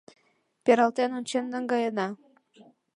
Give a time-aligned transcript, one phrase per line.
[0.63, 2.07] Пералтен ончен наҥгаена.